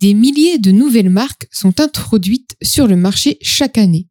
Des 0.00 0.14
milliers 0.14 0.58
de 0.58 0.70
nouvelles 0.70 1.10
marques 1.10 1.46
sont 1.52 1.78
introduites 1.78 2.56
sur 2.62 2.86
le 2.86 2.96
marché 2.96 3.36
chaque 3.42 3.76
année. 3.76 4.08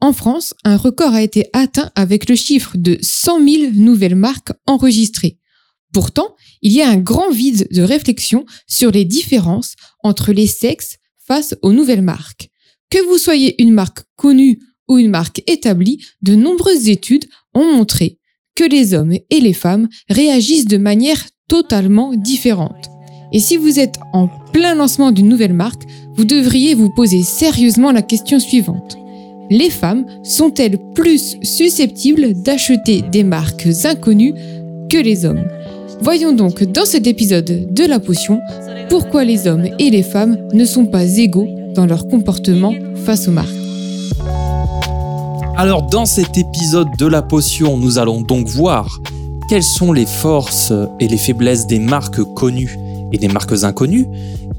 En 0.00 0.12
France, 0.12 0.54
un 0.64 0.76
record 0.76 1.14
a 1.14 1.22
été 1.22 1.48
atteint 1.54 1.90
avec 1.94 2.28
le 2.28 2.36
chiffre 2.36 2.76
de 2.76 2.98
100 3.00 3.48
000 3.48 3.72
nouvelles 3.72 4.16
marques 4.16 4.52
enregistrées. 4.66 5.38
Pourtant, 5.94 6.36
il 6.60 6.72
y 6.72 6.82
a 6.82 6.90
un 6.90 6.98
grand 6.98 7.30
vide 7.30 7.68
de 7.70 7.82
réflexion 7.82 8.44
sur 8.66 8.90
les 8.90 9.06
différences 9.06 9.76
entre 10.02 10.32
les 10.32 10.46
sexes 10.46 10.96
face 11.26 11.54
aux 11.62 11.72
nouvelles 11.72 12.02
marques. 12.02 12.50
Que 12.90 13.02
vous 13.08 13.18
soyez 13.18 13.60
une 13.62 13.72
marque 13.72 14.00
connue 14.16 14.60
ou 14.88 14.98
une 14.98 15.10
marque 15.10 15.42
établie, 15.46 16.04
de 16.20 16.34
nombreuses 16.34 16.88
études 16.88 17.26
ont 17.54 17.76
montré 17.76 18.18
que 18.56 18.64
les 18.64 18.92
hommes 18.92 19.14
et 19.30 19.40
les 19.40 19.54
femmes 19.54 19.88
réagissent 20.10 20.66
de 20.66 20.76
manière 20.76 21.24
totalement 21.48 22.14
différente. 22.14 22.90
Et 23.32 23.38
si 23.38 23.56
vous 23.56 23.78
êtes 23.78 23.98
en 24.12 24.28
plein 24.52 24.74
lancement 24.74 25.12
d'une 25.12 25.28
nouvelle 25.28 25.52
marque, 25.52 25.84
vous 26.14 26.24
devriez 26.24 26.74
vous 26.74 26.90
poser 26.90 27.22
sérieusement 27.22 27.92
la 27.92 28.02
question 28.02 28.40
suivante. 28.40 28.96
Les 29.50 29.70
femmes 29.70 30.04
sont-elles 30.22 30.78
plus 30.94 31.36
susceptibles 31.42 32.34
d'acheter 32.34 33.02
des 33.02 33.24
marques 33.24 33.68
inconnues 33.84 34.34
que 34.88 34.96
les 34.96 35.24
hommes? 35.24 35.44
Voyons 36.02 36.32
donc 36.32 36.64
dans 36.64 36.84
cet 36.84 37.06
épisode 37.06 37.72
de 37.72 37.84
la 37.84 38.00
potion 38.00 38.40
pourquoi 38.88 39.24
les 39.24 39.46
hommes 39.46 39.68
et 39.78 39.90
les 39.90 40.02
femmes 40.02 40.38
ne 40.52 40.64
sont 40.64 40.86
pas 40.86 41.04
égaux 41.04 41.48
dans 41.74 41.86
leur 41.86 42.08
comportement 42.08 42.72
face 43.04 43.28
aux 43.28 43.32
marques. 43.32 43.48
Alors 45.56 45.82
dans 45.82 46.06
cet 46.06 46.36
épisode 46.36 46.88
de 46.98 47.06
la 47.06 47.22
potion, 47.22 47.76
nous 47.76 47.98
allons 47.98 48.22
donc 48.22 48.46
voir 48.48 49.00
quelles 49.48 49.62
sont 49.62 49.92
les 49.92 50.06
forces 50.06 50.72
et 51.00 51.06
les 51.06 51.18
faiblesses 51.18 51.66
des 51.66 51.78
marques 51.78 52.22
connues 52.34 52.76
et 53.12 53.18
des 53.18 53.28
marques 53.28 53.64
inconnues, 53.64 54.06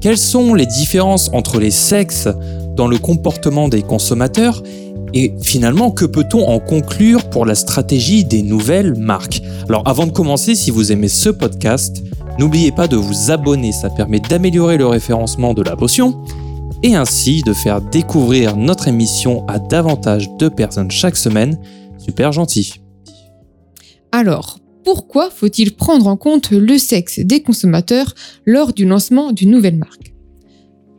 quelles 0.00 0.18
sont 0.18 0.54
les 0.54 0.66
différences 0.66 1.30
entre 1.32 1.58
les 1.58 1.70
sexes 1.70 2.28
dans 2.76 2.88
le 2.88 2.98
comportement 2.98 3.68
des 3.68 3.82
consommateurs 3.82 4.62
et 5.14 5.34
finalement, 5.42 5.90
que 5.90 6.04
peut-on 6.04 6.48
en 6.48 6.58
conclure 6.58 7.28
pour 7.28 7.44
la 7.44 7.54
stratégie 7.54 8.24
des 8.24 8.42
nouvelles 8.42 8.94
marques? 8.94 9.42
Alors 9.68 9.82
avant 9.86 10.06
de 10.06 10.12
commencer, 10.12 10.54
si 10.54 10.70
vous 10.70 10.90
aimez 10.90 11.08
ce 11.08 11.28
podcast, 11.28 12.02
n'oubliez 12.38 12.72
pas 12.72 12.88
de 12.88 12.96
vous 12.96 13.30
abonner, 13.30 13.72
ça 13.72 13.90
permet 13.90 14.20
d'améliorer 14.20 14.78
le 14.78 14.86
référencement 14.86 15.52
de 15.52 15.62
la 15.62 15.76
potion 15.76 16.24
et 16.82 16.94
ainsi 16.94 17.42
de 17.42 17.52
faire 17.52 17.80
découvrir 17.80 18.56
notre 18.56 18.88
émission 18.88 19.46
à 19.48 19.58
davantage 19.58 20.30
de 20.38 20.48
personnes 20.48 20.90
chaque 20.90 21.16
semaine. 21.16 21.58
Super 21.98 22.32
gentil. 22.32 22.80
Alors, 24.10 24.58
pourquoi 24.84 25.30
faut-il 25.30 25.74
prendre 25.74 26.06
en 26.06 26.16
compte 26.16 26.50
le 26.50 26.78
sexe 26.78 27.20
des 27.20 27.40
consommateurs 27.40 28.14
lors 28.46 28.72
du 28.72 28.84
lancement 28.84 29.32
d'une 29.32 29.50
nouvelle 29.50 29.76
marque? 29.76 30.12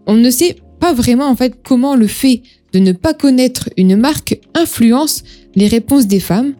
On 0.07 0.15
ne 0.15 0.29
sait 0.29 0.55
pas 0.79 0.93
vraiment 0.93 1.27
en 1.29 1.35
fait 1.35 1.55
comment 1.63 1.95
le 1.95 2.07
fait 2.07 2.43
de 2.73 2.79
ne 2.79 2.91
pas 2.91 3.13
connaître 3.13 3.69
une 3.77 3.95
marque 3.95 4.39
influence 4.53 5.23
les 5.55 5.67
réponses 5.67 6.07
des 6.07 6.19
femmes, 6.19 6.55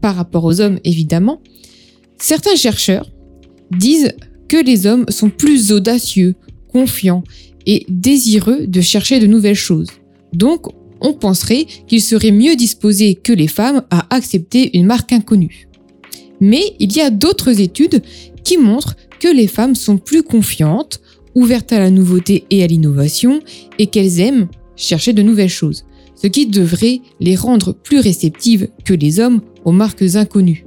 par 0.00 0.14
rapport 0.14 0.44
aux 0.44 0.60
hommes 0.60 0.78
évidemment. 0.84 1.40
Certains 2.18 2.56
chercheurs 2.56 3.10
disent 3.70 4.12
que 4.48 4.56
les 4.56 4.86
hommes 4.86 5.06
sont 5.08 5.30
plus 5.30 5.72
audacieux, 5.72 6.34
confiants 6.68 7.24
et 7.66 7.84
désireux 7.88 8.66
de 8.66 8.80
chercher 8.80 9.20
de 9.20 9.26
nouvelles 9.26 9.54
choses. 9.54 9.88
Donc, 10.32 10.66
on 11.00 11.12
penserait 11.12 11.66
qu'ils 11.86 12.02
seraient 12.02 12.32
mieux 12.32 12.56
disposés 12.56 13.14
que 13.14 13.32
les 13.32 13.48
femmes 13.48 13.82
à 13.90 14.06
accepter 14.14 14.76
une 14.76 14.86
marque 14.86 15.12
inconnue. 15.12 15.67
Mais 16.40 16.74
il 16.78 16.94
y 16.94 17.00
a 17.00 17.10
d'autres 17.10 17.60
études 17.60 18.02
qui 18.44 18.56
montrent 18.56 18.96
que 19.20 19.28
les 19.28 19.46
femmes 19.46 19.74
sont 19.74 19.98
plus 19.98 20.22
confiantes, 20.22 21.00
ouvertes 21.34 21.72
à 21.72 21.78
la 21.78 21.90
nouveauté 21.90 22.44
et 22.50 22.62
à 22.62 22.66
l'innovation, 22.66 23.40
et 23.78 23.86
qu'elles 23.86 24.20
aiment 24.20 24.48
chercher 24.76 25.12
de 25.12 25.22
nouvelles 25.22 25.48
choses, 25.48 25.84
ce 26.14 26.26
qui 26.26 26.46
devrait 26.46 27.00
les 27.20 27.36
rendre 27.36 27.72
plus 27.72 27.98
réceptives 27.98 28.68
que 28.84 28.94
les 28.94 29.20
hommes 29.20 29.40
aux 29.64 29.72
marques 29.72 30.14
inconnues. 30.14 30.64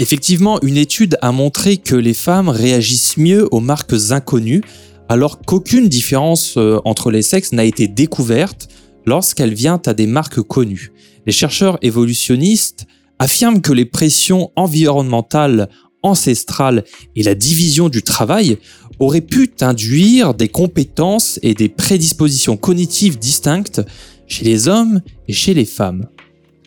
Effectivement, 0.00 0.60
une 0.62 0.76
étude 0.76 1.16
a 1.22 1.32
montré 1.32 1.76
que 1.76 1.96
les 1.96 2.14
femmes 2.14 2.48
réagissent 2.48 3.16
mieux 3.16 3.48
aux 3.52 3.60
marques 3.60 3.94
inconnues, 4.10 4.62
alors 5.08 5.40
qu'aucune 5.40 5.88
différence 5.88 6.54
euh, 6.56 6.78
entre 6.84 7.10
les 7.10 7.22
sexes 7.22 7.52
n'a 7.52 7.64
été 7.64 7.88
découverte 7.88 8.68
lorsqu'elle 9.06 9.54
vient 9.54 9.80
à 9.86 9.94
des 9.94 10.06
marques 10.06 10.42
connues. 10.42 10.92
Les 11.26 11.32
chercheurs 11.32 11.78
évolutionnistes 11.82 12.86
affirment 13.18 13.60
que 13.60 13.72
les 13.72 13.84
pressions 13.84 14.50
environnementales 14.56 15.68
ancestrales 16.02 16.84
et 17.16 17.22
la 17.22 17.34
division 17.34 17.88
du 17.88 18.02
travail 18.02 18.58
auraient 19.00 19.20
pu 19.20 19.50
induire 19.60 20.34
des 20.34 20.48
compétences 20.48 21.38
et 21.42 21.54
des 21.54 21.68
prédispositions 21.68 22.56
cognitives 22.56 23.18
distinctes 23.18 23.82
chez 24.26 24.44
les 24.44 24.68
hommes 24.68 25.00
et 25.26 25.32
chez 25.32 25.54
les 25.54 25.64
femmes. 25.64 26.08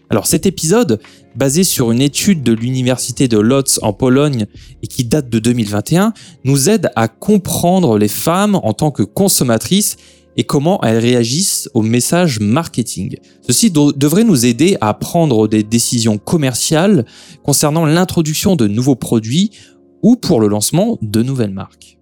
Alors 0.09 0.27
cet 0.27 0.45
épisode, 0.45 0.99
basé 1.35 1.63
sur 1.63 1.91
une 1.91 2.01
étude 2.01 2.43
de 2.43 2.51
l'université 2.51 3.29
de 3.29 3.37
Lodz 3.37 3.79
en 3.81 3.93
Pologne 3.93 4.45
et 4.83 4.87
qui 4.87 5.05
date 5.05 5.29
de 5.29 5.39
2021, 5.39 6.13
nous 6.43 6.69
aide 6.69 6.91
à 6.97 7.07
comprendre 7.07 7.97
les 7.97 8.09
femmes 8.09 8.55
en 8.55 8.73
tant 8.73 8.91
que 8.91 9.03
consommatrices 9.03 9.95
et 10.37 10.43
comment 10.43 10.81
elles 10.81 10.97
réagissent 10.97 11.69
aux 11.73 11.81
messages 11.81 12.39
marketing. 12.39 13.17
Ceci 13.41 13.71
devrait 13.71 14.23
nous 14.23 14.45
aider 14.45 14.77
à 14.81 14.93
prendre 14.93 15.47
des 15.47 15.63
décisions 15.63 16.17
commerciales 16.17 17.05
concernant 17.43 17.85
l'introduction 17.85 18.55
de 18.55 18.67
nouveaux 18.67 18.95
produits 18.95 19.51
ou 20.01 20.15
pour 20.15 20.39
le 20.39 20.47
lancement 20.47 20.97
de 21.01 21.21
nouvelles 21.21 21.51
marques. 21.51 21.97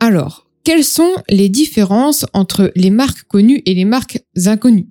Alors, 0.00 0.46
quelles 0.64 0.84
sont 0.84 1.12
les 1.28 1.48
différences 1.48 2.26
entre 2.32 2.72
les 2.74 2.90
marques 2.90 3.22
connues 3.24 3.62
et 3.66 3.74
les 3.74 3.84
marques 3.84 4.22
inconnues? 4.46 4.88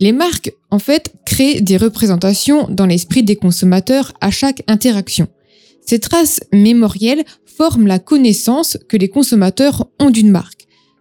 Les 0.00 0.12
marques, 0.12 0.52
en 0.70 0.78
fait, 0.78 1.12
créent 1.26 1.60
des 1.60 1.76
représentations 1.76 2.68
dans 2.70 2.86
l'esprit 2.86 3.22
des 3.22 3.36
consommateurs 3.36 4.12
à 4.20 4.30
chaque 4.30 4.62
interaction. 4.68 5.28
Ces 5.84 5.98
traces 5.98 6.40
mémorielles 6.52 7.24
forment 7.46 7.86
la 7.86 7.98
connaissance 7.98 8.78
que 8.88 8.96
les 8.96 9.08
consommateurs 9.08 9.88
ont 9.98 10.10
d'une 10.10 10.30
marque. 10.30 10.57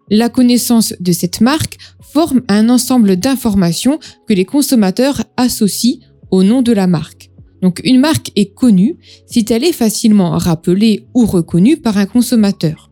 La 0.09 0.29
connaissance 0.29 0.93
de 0.99 1.11
cette 1.11 1.41
marque 1.41 1.77
forme 2.01 2.41
un 2.47 2.69
ensemble 2.69 3.17
d'informations 3.17 3.99
que 4.27 4.33
les 4.33 4.45
consommateurs 4.45 5.23
associent 5.35 5.99
au 6.31 6.43
nom 6.43 6.61
de 6.61 6.71
la 6.71 6.87
marque. 6.87 7.29
Donc 7.61 7.81
une 7.83 7.99
marque 7.99 8.31
est 8.35 8.53
connue 8.53 8.97
si 9.25 9.45
elle 9.49 9.63
est 9.63 9.73
facilement 9.73 10.31
rappelée 10.31 11.07
ou 11.13 11.25
reconnue 11.25 11.77
par 11.77 11.97
un 11.97 12.05
consommateur 12.05 12.87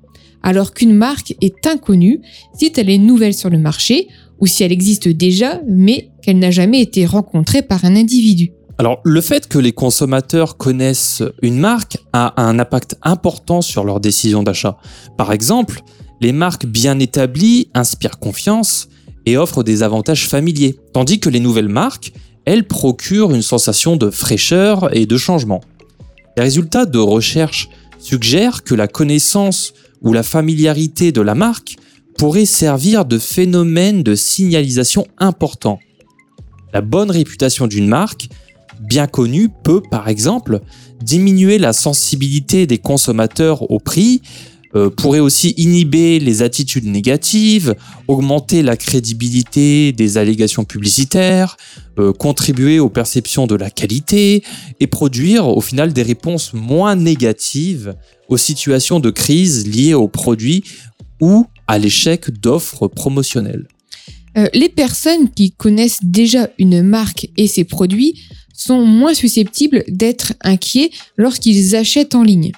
alors 0.45 0.73
qu'une 0.73 0.93
marque 0.93 1.35
est 1.41 1.67
inconnue 1.67 2.21
si 2.57 2.71
elle 2.77 2.89
est 2.89 2.99
nouvelle 2.99 3.33
sur 3.33 3.49
le 3.49 3.57
marché 3.57 4.07
ou 4.39 4.45
si 4.45 4.63
elle 4.63 4.71
existe 4.71 5.09
déjà 5.09 5.59
mais 5.67 6.11
qu'elle 6.21 6.39
n'a 6.39 6.51
jamais 6.51 6.81
été 6.81 7.05
rencontrée 7.05 7.63
par 7.63 7.83
un 7.83 7.95
individu. 7.95 8.53
Alors, 8.77 8.99
le 9.05 9.21
fait 9.21 9.47
que 9.47 9.57
les 9.57 9.71
consommateurs 9.71 10.57
connaissent 10.57 11.23
une 11.41 11.57
marque 11.57 11.97
a 12.11 12.41
un 12.41 12.59
impact 12.59 12.97
important 13.03 13.61
sur 13.61 13.85
leur 13.85 14.01
décision 14.01 14.43
d'achat. 14.43 14.77
Par 15.17 15.31
exemple, 15.31 15.81
les 16.21 16.31
marques 16.31 16.65
bien 16.65 16.99
établies 16.99 17.69
inspirent 17.73 18.19
confiance 18.19 18.87
et 19.25 19.37
offrent 19.37 19.63
des 19.63 19.83
avantages 19.83 20.27
familiers, 20.27 20.77
tandis 20.93 21.19
que 21.19 21.29
les 21.29 21.39
nouvelles 21.39 21.69
marques, 21.69 22.13
elles 22.45 22.67
procurent 22.67 23.33
une 23.33 23.41
sensation 23.41 23.95
de 23.95 24.09
fraîcheur 24.09 24.95
et 24.95 25.05
de 25.05 25.17
changement. 25.17 25.61
Les 26.37 26.43
résultats 26.43 26.85
de 26.85 26.99
recherche 26.99 27.69
suggèrent 27.97 28.63
que 28.63 28.75
la 28.75 28.87
connaissance 28.87 29.73
où 30.01 30.13
la 30.13 30.23
familiarité 30.23 31.11
de 31.11 31.21
la 31.21 31.33
marque 31.33 31.77
pourrait 32.17 32.45
servir 32.45 33.05
de 33.05 33.17
phénomène 33.17 34.03
de 34.03 34.15
signalisation 34.15 35.07
important. 35.17 35.79
La 36.73 36.81
bonne 36.81 37.09
réputation 37.09 37.67
d'une 37.67 37.87
marque, 37.87 38.29
bien 38.81 39.07
connue, 39.07 39.49
peut 39.63 39.81
par 39.89 40.07
exemple 40.07 40.59
diminuer 41.01 41.57
la 41.57 41.73
sensibilité 41.73 42.67
des 42.67 42.77
consommateurs 42.77 43.69
au 43.71 43.79
prix, 43.79 44.21
euh, 44.75 44.89
pourrait 44.89 45.19
aussi 45.19 45.53
inhiber 45.57 46.19
les 46.19 46.41
attitudes 46.41 46.85
négatives, 46.85 47.75
augmenter 48.07 48.61
la 48.61 48.75
crédibilité 48.75 49.93
des 49.93 50.17
allégations 50.17 50.65
publicitaires, 50.65 51.55
euh, 51.97 52.11
contribuer 52.11 52.79
aux 52.79 52.89
perceptions 52.89 53.47
de 53.47 53.55
la 53.55 53.69
qualité 53.69 54.43
et 54.81 54.87
produire 54.87 55.47
au 55.47 55.61
final 55.61 55.93
des 55.93 56.01
réponses 56.01 56.53
moins 56.53 56.97
négatives 56.97 57.95
aux 58.27 58.37
situations 58.37 58.99
de 58.99 59.11
crise 59.11 59.65
liées 59.65 59.93
aux 59.93 60.09
produits 60.09 60.63
ou 61.21 61.45
à 61.67 61.77
l'échec 61.77 62.29
d'offres 62.29 62.87
promotionnelles. 62.87 63.67
Euh, 64.37 64.47
les 64.53 64.69
personnes 64.69 65.29
qui 65.29 65.51
connaissent 65.51 66.03
déjà 66.03 66.49
une 66.57 66.81
marque 66.81 67.29
et 67.37 67.47
ses 67.47 67.63
produits 67.63 68.21
sont 68.53 68.85
moins 68.85 69.13
susceptibles 69.13 69.85
d'être 69.87 70.33
inquiets 70.41 70.91
lorsqu'ils 71.15 71.75
achètent 71.75 72.15
en 72.15 72.23
ligne. 72.23 72.51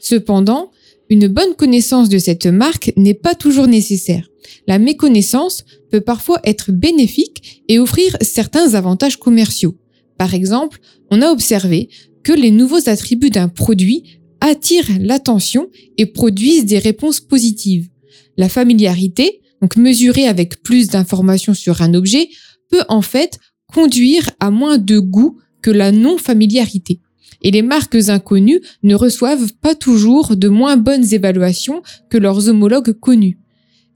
Cependant, 0.00 0.72
une 1.12 1.28
bonne 1.28 1.54
connaissance 1.56 2.08
de 2.08 2.16
cette 2.16 2.46
marque 2.46 2.90
n'est 2.96 3.12
pas 3.12 3.34
toujours 3.34 3.66
nécessaire. 3.66 4.26
La 4.66 4.78
méconnaissance 4.78 5.62
peut 5.90 6.00
parfois 6.00 6.40
être 6.42 6.72
bénéfique 6.72 7.62
et 7.68 7.78
offrir 7.78 8.16
certains 8.22 8.72
avantages 8.72 9.18
commerciaux. 9.18 9.76
Par 10.16 10.32
exemple, 10.32 10.80
on 11.10 11.20
a 11.20 11.30
observé 11.30 11.90
que 12.22 12.32
les 12.32 12.50
nouveaux 12.50 12.88
attributs 12.88 13.28
d'un 13.28 13.48
produit 13.48 14.20
attirent 14.40 14.88
l'attention 15.00 15.68
et 15.98 16.06
produisent 16.06 16.64
des 16.64 16.78
réponses 16.78 17.20
positives. 17.20 17.90
La 18.38 18.48
familiarité, 18.48 19.42
donc 19.60 19.76
mesurée 19.76 20.26
avec 20.26 20.62
plus 20.62 20.88
d'informations 20.88 21.52
sur 21.52 21.82
un 21.82 21.92
objet, 21.92 22.30
peut 22.70 22.84
en 22.88 23.02
fait 23.02 23.38
conduire 23.66 24.30
à 24.40 24.50
moins 24.50 24.78
de 24.78 24.98
goût 24.98 25.38
que 25.60 25.70
la 25.70 25.92
non-familiarité. 25.92 27.00
Et 27.42 27.50
les 27.50 27.62
marques 27.62 27.96
inconnues 28.08 28.60
ne 28.82 28.94
reçoivent 28.94 29.52
pas 29.60 29.74
toujours 29.74 30.36
de 30.36 30.48
moins 30.48 30.76
bonnes 30.76 31.12
évaluations 31.12 31.82
que 32.08 32.18
leurs 32.18 32.48
homologues 32.48 32.92
connus. 32.92 33.38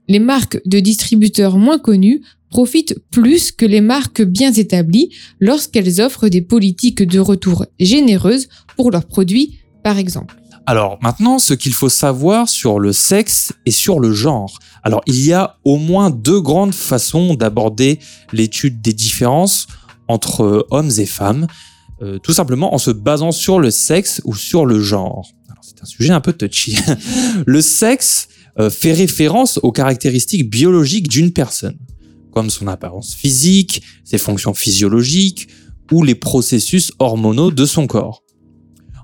Les 0.09 0.19
marques 0.19 0.61
de 0.65 0.79
distributeurs 0.79 1.57
moins 1.57 1.79
connus 1.79 2.21
profitent 2.49 2.97
plus 3.11 3.51
que 3.51 3.65
les 3.65 3.81
marques 3.81 4.21
bien 4.21 4.53
établies 4.53 5.09
lorsqu'elles 5.39 6.01
offrent 6.01 6.29
des 6.29 6.41
politiques 6.41 7.03
de 7.03 7.19
retour 7.19 7.65
généreuses 7.79 8.47
pour 8.75 8.91
leurs 8.91 9.05
produits, 9.05 9.59
par 9.83 9.97
exemple. 9.97 10.35
Alors 10.65 10.97
maintenant, 11.01 11.39
ce 11.39 11.53
qu'il 11.53 11.73
faut 11.73 11.89
savoir 11.89 12.49
sur 12.49 12.79
le 12.79 12.91
sexe 12.91 13.53
et 13.65 13.71
sur 13.71 14.01
le 14.01 14.11
genre. 14.11 14.59
Alors 14.83 15.01
il 15.07 15.25
y 15.25 15.31
a 15.31 15.57
au 15.63 15.77
moins 15.77 16.09
deux 16.09 16.41
grandes 16.41 16.73
façons 16.73 17.35
d'aborder 17.35 17.99
l'étude 18.33 18.81
des 18.81 18.91
différences 18.91 19.67
entre 20.09 20.67
hommes 20.69 20.91
et 20.97 21.05
femmes, 21.05 21.47
euh, 22.01 22.19
tout 22.19 22.33
simplement 22.33 22.73
en 22.73 22.77
se 22.77 22.91
basant 22.91 23.31
sur 23.31 23.59
le 23.59 23.71
sexe 23.71 24.21
ou 24.25 24.35
sur 24.35 24.65
le 24.65 24.81
genre. 24.81 25.27
C'est 25.61 25.81
un 25.81 25.85
sujet 25.85 26.13
un 26.13 26.21
peu 26.21 26.33
touchy. 26.33 26.77
le 27.45 27.61
sexe 27.61 28.27
euh, 28.59 28.69
fait 28.69 28.93
référence 28.93 29.59
aux 29.63 29.71
caractéristiques 29.71 30.49
biologiques 30.49 31.07
d'une 31.07 31.33
personne, 31.33 31.77
comme 32.31 32.49
son 32.49 32.67
apparence 32.67 33.15
physique, 33.15 33.81
ses 34.03 34.17
fonctions 34.17 34.53
physiologiques 34.53 35.47
ou 35.91 36.03
les 36.03 36.15
processus 36.15 36.91
hormonaux 36.99 37.51
de 37.51 37.65
son 37.65 37.87
corps. 37.87 38.23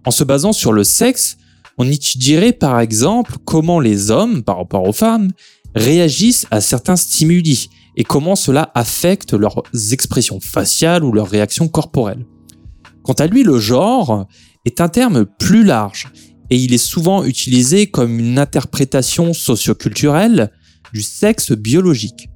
En 0.05 0.11
se 0.11 0.23
basant 0.23 0.53
sur 0.53 0.73
le 0.73 0.83
sexe, 0.83 1.37
on 1.77 1.89
étudierait 1.89 2.53
par 2.53 2.79
exemple 2.79 3.37
comment 3.45 3.79
les 3.79 4.11
hommes, 4.11 4.43
par 4.43 4.57
rapport 4.57 4.87
aux 4.87 4.93
femmes, 4.93 5.31
réagissent 5.75 6.45
à 6.51 6.61
certains 6.61 6.95
stimuli 6.95 7.69
et 7.95 8.03
comment 8.03 8.35
cela 8.35 8.71
affecte 8.75 9.33
leurs 9.33 9.63
expressions 9.91 10.39
faciales 10.39 11.03
ou 11.03 11.11
leurs 11.11 11.29
réactions 11.29 11.67
corporelles. 11.67 12.25
Quant 13.03 13.13
à 13.13 13.27
lui, 13.27 13.43
le 13.43 13.59
genre 13.59 14.27
est 14.65 14.81
un 14.81 14.89
terme 14.89 15.25
plus 15.25 15.63
large 15.63 16.07
et 16.49 16.57
il 16.57 16.73
est 16.73 16.77
souvent 16.77 17.23
utilisé 17.23 17.87
comme 17.87 18.19
une 18.19 18.39
interprétation 18.39 19.33
socioculturelle 19.33 20.51
du 20.93 21.01
sexe 21.01 21.51
biologique. 21.51 22.29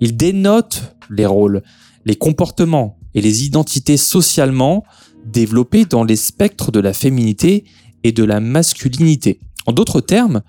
Il 0.00 0.16
dénote 0.16 0.96
les 1.10 1.26
rôles, 1.26 1.62
les 2.04 2.16
comportements 2.16 2.98
et 3.14 3.20
les 3.20 3.44
identités 3.44 3.96
socialement 3.96 4.84
développées 5.26 5.84
dans 5.84 6.04
les 6.04 6.16
spectres 6.16 6.72
de 6.72 6.80
la 6.80 6.92
féminité 6.92 7.64
et 8.04 8.12
de 8.12 8.24
la 8.24 8.40
masculinité. 8.40 9.40
En 9.66 9.72
d'autres 9.72 10.00
termes, 10.00 10.42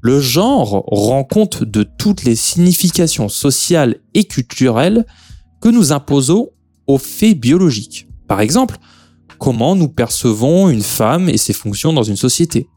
le 0.00 0.20
genre 0.20 0.84
rend 0.86 1.24
compte 1.24 1.64
de 1.64 1.82
toutes 1.82 2.24
les 2.24 2.36
significations 2.36 3.28
sociales 3.28 3.96
et 4.14 4.24
culturelles 4.24 5.06
que 5.60 5.68
nous 5.68 5.92
imposons 5.92 6.50
aux 6.86 6.98
faits 6.98 7.38
biologiques. 7.38 8.08
Par 8.26 8.40
exemple, 8.40 8.78
comment 9.38 9.76
nous 9.76 9.88
percevons 9.88 10.68
une 10.68 10.82
femme 10.82 11.28
et 11.28 11.38
ses 11.38 11.52
fonctions 11.52 11.92
dans 11.92 12.02
une 12.02 12.16
société. 12.16 12.68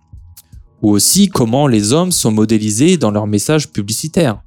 Ou 0.81 0.91
aussi 0.91 1.27
comment 1.27 1.67
les 1.67 1.93
hommes 1.93 2.11
sont 2.11 2.31
modélisés 2.31 2.97
dans 2.97 3.11
leurs 3.11 3.27
messages 3.27 3.69
publicitaires. 3.69 4.41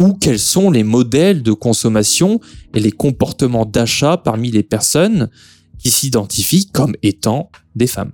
Ou 0.00 0.14
quels 0.14 0.38
sont 0.38 0.70
les 0.70 0.84
modèles 0.84 1.42
de 1.42 1.52
consommation 1.52 2.40
et 2.74 2.80
les 2.80 2.92
comportements 2.92 3.66
d'achat 3.66 4.16
parmi 4.16 4.50
les 4.50 4.62
personnes 4.62 5.28
qui 5.78 5.90
s'identifient 5.90 6.70
comme 6.70 6.94
étant 7.02 7.50
des 7.74 7.86
femmes. 7.86 8.12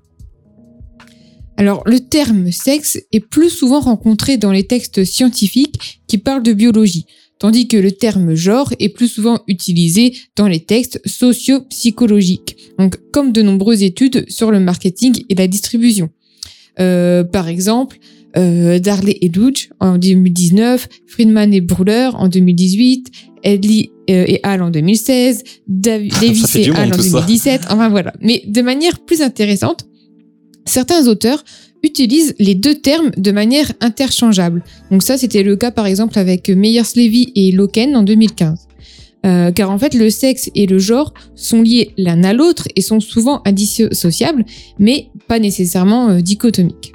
Alors, 1.57 1.83
le 1.87 2.01
terme 2.01 2.53
sexe 2.53 2.99
est 3.13 3.21
plus 3.21 3.51
souvent 3.51 3.81
rencontré 3.81 4.39
dans 4.39 4.53
les 4.53 4.67
textes 4.67 5.05
scientifiques 5.05 6.03
qui 6.07 6.19
parlent 6.19 6.45
de 6.45 6.53
biologie, 6.53 7.07
tandis 7.39 7.69
que 7.69 7.77
le 7.77 7.93
terme 7.93 8.35
genre 8.35 8.73
est 8.79 8.89
plus 8.89 9.09
souvent 9.09 9.41
utilisé 9.47 10.15
dans 10.37 10.49
les 10.49 10.61
textes 10.61 11.01
socio-psychologiques, 11.07 12.57
donc 12.79 12.97
comme 13.13 13.33
de 13.33 13.43
nombreuses 13.43 13.83
études 13.83 14.25
sur 14.29 14.51
le 14.51 14.61
marketing 14.61 15.25
et 15.29 15.35
la 15.35 15.47
distribution. 15.47 16.11
Euh, 16.81 17.25
par 17.25 17.49
exemple, 17.49 17.99
euh, 18.37 18.79
Darley 18.79 19.19
et 19.21 19.29
Luge 19.29 19.71
en 19.81 19.99
2019, 19.99 20.89
Friedman 21.07 21.53
et 21.53 21.61
Bruller 21.61 22.11
en 22.15 22.29
2018, 22.29 23.09
Edley 23.43 23.91
euh, 24.11 24.25
et 24.27 24.41
Hall 24.45 24.63
en 24.63 24.71
2016, 24.71 25.43
Davis 25.69 26.57
et 26.57 26.71
Hall 26.71 26.93
en 26.93 26.97
2017, 26.97 27.63
enfin 27.71 27.89
voilà. 27.89 28.13
Mais 28.21 28.43
de 28.47 28.63
manière 28.63 29.01
plus 29.01 29.23
intéressante, 29.23 29.89
Certains 30.69 31.09
auteurs 31.09 31.43
utilisent 31.83 32.35
les 32.39 32.55
deux 32.55 32.77
termes 32.77 33.11
de 33.17 33.31
manière 33.31 33.73
interchangeable. 33.81 34.63
Donc 34.91 35.03
ça, 35.03 35.19
c'était 35.19 35.43
le 35.43 35.57
cas 35.57 35.71
par 35.71 35.87
exemple 35.87 36.19
avec 36.19 36.49
Meyers-Levy 36.49 37.33
et 37.35 37.53
Loken 37.53 37.97
en 37.97 38.03
2015. 38.03 38.69
Euh, 39.27 39.51
car 39.51 39.71
en 39.71 39.79
fait, 39.79 39.95
le 39.95 40.11
sexe 40.11 40.49
et 40.55 40.67
le 40.67 40.79
genre 40.79 41.13
sont 41.35 41.63
liés 41.63 41.93
l'un 41.97 42.23
à 42.23 42.33
l'autre 42.33 42.69
et 42.77 42.81
sont 42.81 43.01
souvent 43.01 43.43
indissociables, 43.45 44.45
mais 44.79 45.09
pas 45.27 45.39
nécessairement 45.39 46.11
euh, 46.11 46.21
dichotomiques. 46.21 46.93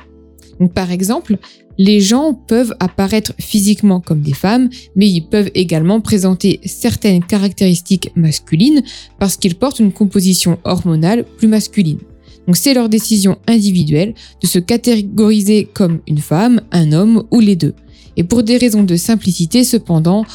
Donc 0.59 0.73
par 0.73 0.91
exemple, 0.91 1.37
les 1.77 1.99
gens 1.99 2.33
peuvent 2.33 2.75
apparaître 2.79 3.33
physiquement 3.39 3.99
comme 3.99 4.21
des 4.21 4.33
femmes, 4.33 4.69
mais 4.95 5.09
ils 5.09 5.27
peuvent 5.27 5.51
également 5.55 6.01
présenter 6.01 6.59
certaines 6.65 7.23
caractéristiques 7.23 8.11
masculines 8.15 8.83
parce 9.19 9.37
qu'ils 9.37 9.55
portent 9.55 9.79
une 9.79 9.91
composition 9.91 10.59
hormonale 10.63 11.25
plus 11.37 11.47
masculine. 11.47 11.99
Donc 12.47 12.57
c'est 12.57 12.73
leur 12.73 12.89
décision 12.89 13.37
individuelle 13.47 14.13
de 14.41 14.47
se 14.47 14.59
catégoriser 14.59 15.69
comme 15.73 15.99
une 16.07 16.19
femme, 16.19 16.61
un 16.71 16.91
homme 16.91 17.23
ou 17.31 17.39
les 17.39 17.55
deux. 17.55 17.73
Et 18.17 18.23
pour 18.23 18.43
des 18.43 18.57
raisons 18.57 18.83
de 18.83 18.95
simplicité 18.95 19.63
cependant, 19.63 20.25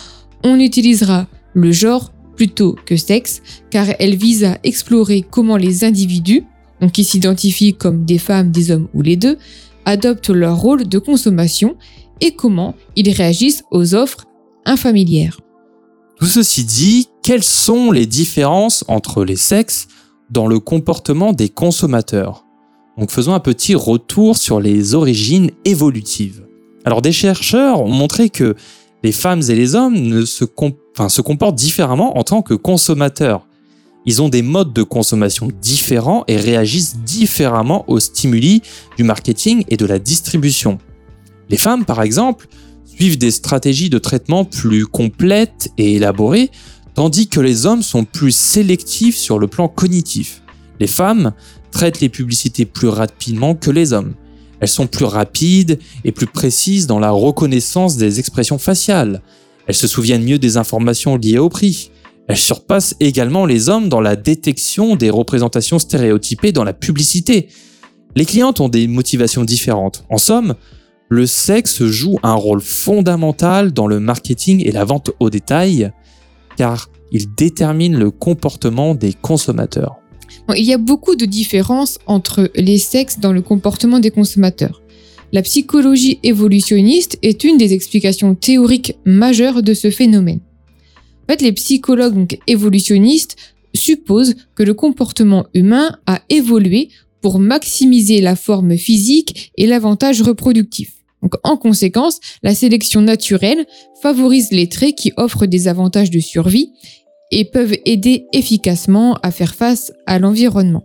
on 0.42 0.58
utilisera 0.58 1.26
le 1.54 1.72
genre 1.72 2.12
plutôt 2.36 2.76
que 2.86 2.96
sexe, 2.96 3.42
car 3.70 3.86
elle 3.98 4.16
vise 4.16 4.44
à 4.44 4.58
explorer 4.62 5.24
comment 5.28 5.56
les 5.56 5.84
individus, 5.84 6.44
donc 6.80 6.92
qui 6.92 7.04
s'identifient 7.04 7.74
comme 7.74 8.04
des 8.04 8.18
femmes, 8.18 8.52
des 8.52 8.70
hommes 8.70 8.88
ou 8.94 9.02
les 9.02 9.16
deux, 9.16 9.38
adoptent 9.84 10.30
leur 10.30 10.56
rôle 10.56 10.88
de 10.88 10.98
consommation 10.98 11.76
et 12.20 12.32
comment 12.32 12.74
ils 12.94 13.10
réagissent 13.10 13.64
aux 13.70 13.94
offres 13.94 14.24
infamilières. 14.64 15.40
Tout 16.18 16.26
ceci 16.26 16.64
dit, 16.64 17.08
quelles 17.22 17.44
sont 17.44 17.90
les 17.90 18.06
différences 18.06 18.84
entre 18.88 19.24
les 19.24 19.36
sexes 19.36 19.88
dans 20.30 20.46
le 20.46 20.60
comportement 20.60 21.32
des 21.32 21.48
consommateurs. 21.48 22.44
Donc 22.98 23.10
faisons 23.10 23.34
un 23.34 23.40
petit 23.40 23.74
retour 23.74 24.36
sur 24.36 24.60
les 24.60 24.94
origines 24.94 25.50
évolutives. 25.64 26.44
Alors 26.84 27.02
des 27.02 27.12
chercheurs 27.12 27.80
ont 27.80 27.92
montré 27.92 28.30
que 28.30 28.56
les 29.02 29.12
femmes 29.12 29.42
et 29.48 29.54
les 29.54 29.74
hommes 29.74 30.26
se 30.26 30.44
comportent 31.20 31.54
différemment 31.54 32.18
en 32.18 32.24
tant 32.24 32.42
que 32.42 32.54
consommateurs. 32.54 33.46
Ils 34.06 34.22
ont 34.22 34.28
des 34.28 34.42
modes 34.42 34.72
de 34.72 34.82
consommation 34.82 35.48
différents 35.60 36.24
et 36.28 36.36
réagissent 36.36 36.96
différemment 37.04 37.84
aux 37.88 38.00
stimuli 38.00 38.62
du 38.96 39.04
marketing 39.04 39.64
et 39.68 39.76
de 39.76 39.86
la 39.86 39.98
distribution. 39.98 40.78
Les 41.50 41.56
femmes, 41.56 41.84
par 41.84 42.02
exemple, 42.02 42.48
suivent 42.86 43.18
des 43.18 43.30
stratégies 43.30 43.90
de 43.90 43.98
traitement 43.98 44.44
plus 44.44 44.86
complètes 44.86 45.70
et 45.78 45.94
élaborées 45.94 46.50
tandis 46.98 47.28
que 47.28 47.38
les 47.38 47.64
hommes 47.64 47.84
sont 47.84 48.04
plus 48.04 48.32
sélectifs 48.32 49.16
sur 49.16 49.38
le 49.38 49.46
plan 49.46 49.68
cognitif. 49.68 50.42
Les 50.80 50.88
femmes 50.88 51.32
traitent 51.70 52.00
les 52.00 52.08
publicités 52.08 52.64
plus 52.64 52.88
rapidement 52.88 53.54
que 53.54 53.70
les 53.70 53.92
hommes. 53.92 54.14
Elles 54.58 54.66
sont 54.66 54.88
plus 54.88 55.04
rapides 55.04 55.78
et 56.02 56.10
plus 56.10 56.26
précises 56.26 56.88
dans 56.88 56.98
la 56.98 57.12
reconnaissance 57.12 57.98
des 57.98 58.18
expressions 58.18 58.58
faciales. 58.58 59.22
Elles 59.68 59.76
se 59.76 59.86
souviennent 59.86 60.24
mieux 60.24 60.40
des 60.40 60.56
informations 60.56 61.14
liées 61.14 61.38
au 61.38 61.48
prix. 61.48 61.92
Elles 62.26 62.36
surpassent 62.36 62.96
également 62.98 63.46
les 63.46 63.68
hommes 63.68 63.88
dans 63.88 64.00
la 64.00 64.16
détection 64.16 64.96
des 64.96 65.10
représentations 65.10 65.78
stéréotypées 65.78 66.50
dans 66.50 66.64
la 66.64 66.72
publicité. 66.72 67.46
Les 68.16 68.24
clientes 68.24 68.58
ont 68.58 68.68
des 68.68 68.88
motivations 68.88 69.44
différentes. 69.44 70.04
En 70.10 70.18
somme, 70.18 70.56
le 71.08 71.28
sexe 71.28 71.84
joue 71.84 72.18
un 72.24 72.34
rôle 72.34 72.60
fondamental 72.60 73.72
dans 73.72 73.86
le 73.86 74.00
marketing 74.00 74.66
et 74.66 74.72
la 74.72 74.84
vente 74.84 75.12
au 75.20 75.30
détail, 75.30 75.92
car 76.58 76.90
il 77.12 77.32
détermine 77.34 77.96
le 77.96 78.10
comportement 78.10 78.94
des 78.94 79.14
consommateurs. 79.14 79.96
il 80.56 80.64
y 80.64 80.74
a 80.74 80.78
beaucoup 80.78 81.14
de 81.14 81.24
différences 81.24 81.98
entre 82.06 82.50
les 82.56 82.78
sexes 82.78 83.20
dans 83.20 83.32
le 83.32 83.42
comportement 83.42 84.00
des 84.00 84.10
consommateurs. 84.10 84.82
La 85.32 85.42
psychologie 85.42 86.18
évolutionniste 86.22 87.18
est 87.22 87.44
une 87.44 87.58
des 87.58 87.74
explications 87.74 88.34
théoriques 88.34 88.96
majeures 89.04 89.62
de 89.62 89.72
ce 89.72 89.90
phénomène. 89.90 90.40
En 91.22 91.32
fait, 91.32 91.42
les 91.42 91.52
psychologues 91.52 92.38
évolutionnistes 92.46 93.36
supposent 93.74 94.34
que 94.54 94.62
le 94.64 94.74
comportement 94.74 95.46
humain 95.54 95.96
a 96.06 96.22
évolué 96.28 96.88
pour 97.20 97.38
maximiser 97.38 98.20
la 98.20 98.36
forme 98.36 98.76
physique 98.76 99.52
et 99.56 99.66
l'avantage 99.66 100.22
reproductif. 100.22 100.97
Donc, 101.22 101.34
en 101.42 101.56
conséquence, 101.56 102.20
la 102.42 102.54
sélection 102.54 103.00
naturelle 103.00 103.66
favorise 104.02 104.50
les 104.50 104.68
traits 104.68 104.94
qui 104.94 105.12
offrent 105.16 105.46
des 105.46 105.68
avantages 105.68 106.10
de 106.10 106.20
survie 106.20 106.72
et 107.30 107.44
peuvent 107.44 107.76
aider 107.84 108.26
efficacement 108.32 109.14
à 109.22 109.30
faire 109.30 109.54
face 109.54 109.92
à 110.06 110.18
l'environnement. 110.18 110.84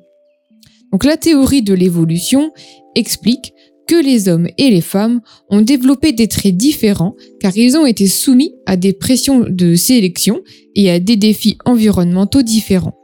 Donc, 0.91 1.05
la 1.05 1.17
théorie 1.17 1.61
de 1.61 1.73
l'évolution 1.73 2.51
explique 2.95 3.53
que 3.87 3.95
les 3.95 4.29
hommes 4.29 4.47
et 4.57 4.69
les 4.69 4.81
femmes 4.81 5.21
ont 5.49 5.61
développé 5.61 6.13
des 6.13 6.27
traits 6.27 6.55
différents 6.55 7.15
car 7.39 7.55
ils 7.55 7.75
ont 7.77 7.85
été 7.85 8.07
soumis 8.07 8.55
à 8.65 8.77
des 8.77 8.93
pressions 8.93 9.45
de 9.47 9.75
sélection 9.75 10.41
et 10.75 10.89
à 10.89 10.99
des 10.99 11.17
défis 11.17 11.57
environnementaux 11.65 12.43
différents. 12.43 13.02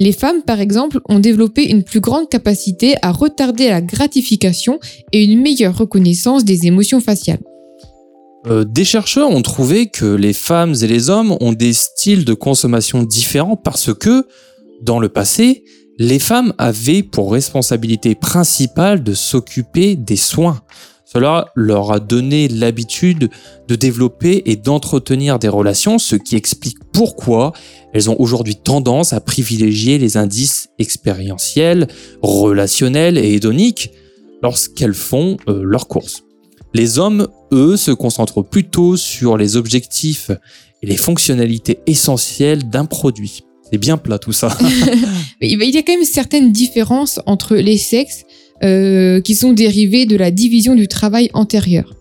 Les 0.00 0.12
femmes, 0.12 0.42
par 0.42 0.60
exemple, 0.60 1.00
ont 1.08 1.20
développé 1.20 1.70
une 1.70 1.84
plus 1.84 2.00
grande 2.00 2.28
capacité 2.28 2.96
à 3.02 3.12
retarder 3.12 3.68
la 3.68 3.80
gratification 3.80 4.80
et 5.12 5.24
une 5.24 5.40
meilleure 5.40 5.76
reconnaissance 5.76 6.44
des 6.44 6.66
émotions 6.66 7.00
faciales. 7.00 7.40
Euh, 8.46 8.64
des 8.64 8.84
chercheurs 8.84 9.30
ont 9.30 9.42
trouvé 9.42 9.86
que 9.86 10.04
les 10.04 10.32
femmes 10.32 10.74
et 10.82 10.86
les 10.86 11.08
hommes 11.10 11.36
ont 11.40 11.52
des 11.52 11.72
styles 11.72 12.24
de 12.24 12.34
consommation 12.34 13.02
différents 13.02 13.56
parce 13.56 13.94
que, 13.94 14.26
dans 14.82 14.98
le 14.98 15.08
passé, 15.08 15.64
les 15.98 16.18
femmes 16.18 16.52
avaient 16.58 17.02
pour 17.02 17.32
responsabilité 17.32 18.14
principale 18.14 19.02
de 19.02 19.14
s'occuper 19.14 19.96
des 19.96 20.16
soins. 20.16 20.60
Cela 21.14 21.52
leur 21.54 21.92
a 21.92 22.00
donné 22.00 22.48
l'habitude 22.48 23.30
de 23.68 23.76
développer 23.76 24.42
et 24.46 24.56
d'entretenir 24.56 25.38
des 25.38 25.46
relations, 25.46 26.00
ce 26.00 26.16
qui 26.16 26.34
explique 26.34 26.78
pourquoi 26.92 27.52
elles 27.92 28.10
ont 28.10 28.16
aujourd'hui 28.18 28.56
tendance 28.56 29.12
à 29.12 29.20
privilégier 29.20 29.98
les 29.98 30.16
indices 30.16 30.70
expérientiels, 30.80 31.86
relationnels 32.20 33.16
et 33.16 33.34
hédoniques 33.34 33.92
lorsqu'elles 34.42 34.94
font 34.94 35.36
euh, 35.48 35.62
leurs 35.62 35.86
courses. 35.86 36.24
Les 36.74 36.98
hommes, 36.98 37.28
eux, 37.52 37.76
se 37.76 37.92
concentrent 37.92 38.42
plutôt 38.42 38.96
sur 38.96 39.36
les 39.36 39.56
objectifs 39.56 40.32
et 40.82 40.86
les 40.86 40.96
fonctionnalités 40.96 41.78
essentielles 41.86 42.68
d'un 42.68 42.86
produit. 42.86 43.42
C'est 43.70 43.78
bien 43.78 43.98
plat 43.98 44.18
tout 44.18 44.32
ça. 44.32 44.58
il 45.40 45.70
y 45.70 45.78
a 45.78 45.82
quand 45.82 45.94
même 45.94 46.04
certaines 46.04 46.50
différences 46.50 47.20
entre 47.24 47.54
les 47.54 47.78
sexes 47.78 48.24
euh, 48.62 49.20
qui 49.20 49.34
sont 49.34 49.52
dérivées 49.52 50.06
de 50.06 50.16
la 50.16 50.30
division 50.30 50.74
du 50.74 50.88
travail 50.88 51.30
antérieur. 51.34 51.94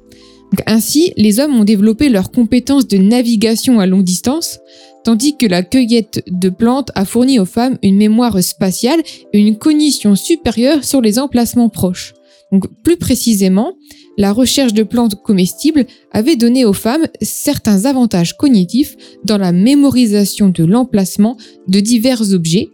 ainsi, 0.68 1.14
les 1.18 1.40
hommes 1.40 1.56
ont 1.56 1.64
développé 1.64 2.10
leurs 2.10 2.32
compétences 2.32 2.88
de 2.88 2.98
navigation 2.98 3.80
à 3.80 3.88
longue 3.88 4.04
distance, 4.04 4.60
tandis 5.04 5.36
que 5.36 5.48
la 5.48 5.64
cueillette 5.64 6.24
de 6.28 6.50
plantes 6.50 6.92
a 6.96 7.06
fourni 7.06 7.40
aux 7.40 7.46
femmes 7.46 7.78
une 7.82 7.98
mémoire 7.98 8.42
spatiale 8.44 9.02
et 9.34 9.40
une 9.40 9.58
cognition 9.58 10.16
supérieure 10.16 10.84
sur 10.84 11.02
les 11.02 11.18
emplacements 11.18 11.70
proches. 11.70 12.14
Donc, 12.52 12.66
plus 12.84 12.98
précisément, 12.98 13.74
la 14.16 14.32
recherche 14.32 14.74
de 14.74 14.84
plantes 14.84 15.16
comestibles 15.24 15.88
avait 16.12 16.36
donné 16.36 16.66
aux 16.66 16.74
femmes 16.74 17.08
certains 17.20 17.86
avantages 17.86 18.38
cognitifs 18.38 18.96
dans 19.26 19.40
la 19.40 19.52
mémorisation 19.52 20.50
de 20.50 20.64
l'emplacement 20.64 21.36
de 21.68 21.80
divers 21.80 22.32
objets, 22.32 22.70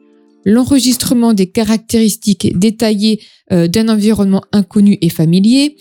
l'enregistrement 0.45 1.33
des 1.33 1.47
caractéristiques 1.47 2.57
détaillées 2.57 3.21
euh, 3.51 3.67
d'un 3.67 3.89
environnement 3.89 4.43
inconnu 4.51 4.97
et 5.01 5.09
familier, 5.09 5.75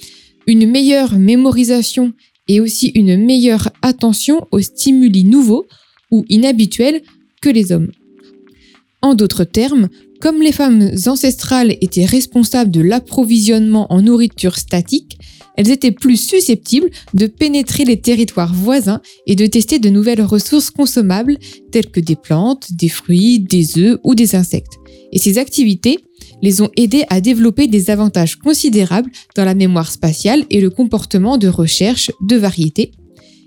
une 0.46 0.68
meilleure 0.68 1.18
mémorisation 1.18 2.12
et 2.48 2.60
aussi 2.60 2.88
une 2.94 3.16
meilleure 3.24 3.68
attention 3.82 4.46
aux 4.50 4.60
stimuli 4.60 5.24
nouveaux 5.24 5.66
ou 6.10 6.24
inhabituels 6.28 7.02
que 7.42 7.50
les 7.50 7.72
hommes. 7.72 7.92
En 9.02 9.14
d'autres 9.14 9.44
termes, 9.44 9.88
comme 10.20 10.42
les 10.42 10.52
femmes 10.52 10.90
ancestrales 11.06 11.76
étaient 11.80 12.04
responsables 12.04 12.70
de 12.70 12.80
l'approvisionnement 12.80 13.92
en 13.92 14.02
nourriture 14.02 14.56
statique, 14.56 15.18
elles 15.56 15.70
étaient 15.70 15.92
plus 15.92 16.16
susceptibles 16.16 16.90
de 17.14 17.26
pénétrer 17.26 17.84
les 17.84 18.00
territoires 18.00 18.54
voisins 18.54 19.00
et 19.26 19.34
de 19.34 19.46
tester 19.46 19.78
de 19.78 19.90
nouvelles 19.90 20.22
ressources 20.22 20.70
consommables 20.70 21.36
telles 21.72 21.90
que 21.90 22.00
des 22.00 22.14
plantes, 22.14 22.68
des 22.72 22.88
fruits, 22.88 23.40
des 23.40 23.78
œufs 23.78 23.98
ou 24.04 24.14
des 24.14 24.36
insectes. 24.36 24.78
Et 25.12 25.18
ces 25.18 25.38
activités 25.38 25.98
les 26.42 26.62
ont 26.62 26.70
aidées 26.76 27.04
à 27.10 27.20
développer 27.20 27.66
des 27.66 27.90
avantages 27.90 28.36
considérables 28.36 29.10
dans 29.34 29.44
la 29.44 29.54
mémoire 29.54 29.90
spatiale 29.90 30.44
et 30.50 30.60
le 30.60 30.70
comportement 30.70 31.38
de 31.38 31.48
recherche 31.48 32.12
de 32.20 32.36
variété. 32.36 32.92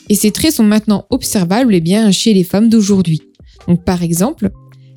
Et 0.09 0.15
ces 0.15 0.31
traits 0.31 0.55
sont 0.55 0.63
maintenant 0.63 1.05
observables 1.09 1.73
eh 1.73 1.79
bien, 1.79 2.11
chez 2.11 2.33
les 2.33 2.43
femmes 2.43 2.67
d'aujourd'hui. 2.67 3.21
Donc, 3.67 3.85
par 3.85 4.03
exemple, 4.03 4.51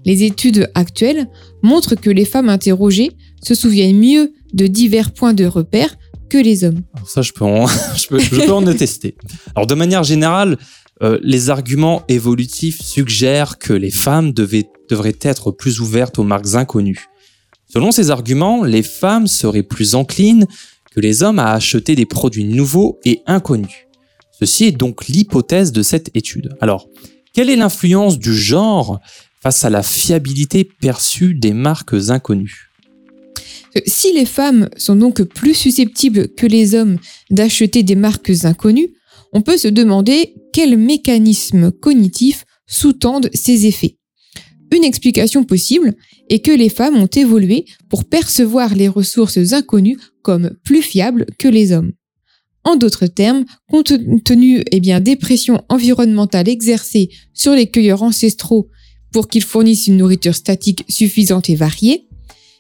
les 0.05 0.23
études 0.23 0.71
actuelles 0.75 1.29
montrent 1.63 1.95
que 1.95 2.11
les 2.11 2.25
femmes 2.25 2.49
interrogées 2.49 3.13
se 3.43 3.55
souviennent 3.55 3.99
mieux 3.99 4.33
de 4.53 4.67
divers 4.67 5.13
points 5.13 5.35
de 5.35 5.45
repère 5.45 5.97
que 6.29 6.39
les 6.39 6.65
hommes. 6.65 6.81
ça, 7.07 7.23
je 7.23 7.33
peux 7.33 7.45
en, 7.45 7.67
je 7.97 8.71
attester. 8.71 9.17
Alors, 9.55 9.67
de 9.67 9.75
manière 9.75 10.05
générale, 10.05 10.59
euh, 11.03 11.19
les 11.23 11.51
arguments 11.51 12.03
évolutifs 12.09 12.81
suggèrent 12.83 13.59
que 13.59 13.73
les 13.73 13.91
femmes 13.91 14.33
devraient 14.33 15.19
être 15.23 15.51
plus 15.51 15.81
ouvertes 15.81 16.19
aux 16.19 16.25
marques 16.25 16.55
inconnues. 16.55 17.07
Selon 17.67 17.91
ces 17.91 18.11
arguments, 18.11 18.63
les 18.63 18.83
femmes 18.83 19.27
seraient 19.27 19.65
plus 19.65 19.95
enclines 19.95 20.47
que 20.93 21.01
les 21.01 21.23
hommes 21.23 21.41
à 21.41 21.53
acheter 21.53 21.97
des 21.97 22.07
produits 22.07 22.45
nouveaux 22.45 23.01
et 23.05 23.23
inconnus. 23.27 23.89
Ceci 24.39 24.67
est 24.67 24.73
donc 24.73 25.07
l'hypothèse 25.09 25.73
de 25.73 25.83
cette 25.83 26.11
étude. 26.15 26.57
Alors, 26.61 26.89
quelle 27.33 27.51
est 27.51 27.57
l'influence 27.57 28.19
du 28.19 28.35
genre 28.35 29.01
face 29.45 29.65
à 29.65 29.71
la 29.71 29.83
fiabilité 29.83 30.65
perçue 30.65 31.35
des 31.35 31.53
marques 31.53 31.95
inconnues 32.09 32.75
si 33.87 34.13
les 34.13 34.25
femmes 34.25 34.69
sont 34.77 34.97
donc 34.97 35.23
plus 35.23 35.55
susceptibles 35.55 36.29
que 36.29 36.47
les 36.47 36.75
hommes 36.75 36.99
d'acheter 37.31 37.83
des 37.83 37.97
marques 37.97 38.33
inconnues, 38.45 38.95
on 39.33 39.43
peut 39.43 39.57
se 39.57 39.69
demander 39.69 40.35
quels 40.53 40.77
mécanismes 40.77 41.73
cognitifs 41.73 42.45
sous-tendent 42.67 43.31
ces 43.35 43.67
effets. 43.67 43.99
Une 44.73 44.85
explication 44.85 45.45
possible 45.45 45.95
est 46.29 46.39
que 46.39 46.53
les 46.53 46.69
femmes 46.69 46.97
ont 46.97 47.07
évolué 47.07 47.65
pour 47.89 48.05
percevoir 48.05 48.75
les 48.75 48.89
ressources 48.89 49.53
inconnues 49.53 49.99
comme 50.23 50.51
plus 50.65 50.83
fiables 50.83 51.27
que 51.39 51.49
les 51.49 51.73
hommes. 51.73 51.93
En 52.65 52.77
d'autres 52.77 53.07
termes, 53.07 53.45
compte 53.69 53.93
tenu 54.25 54.63
eh 54.71 54.81
des 55.01 55.17
pressions 55.17 55.61
environnementales 55.69 56.49
exercées 56.49 57.11
sur 57.35 57.55
les 57.55 57.71
cueilleurs 57.71 58.03
ancestraux 58.03 58.71
pour 59.15 59.29
qu'ils 59.29 59.45
fournissent 59.45 59.87
une 59.87 59.97
nourriture 59.97 60.35
statique 60.35 60.85
suffisante 60.89 61.49
et 61.49 61.55
variée, 61.55 62.09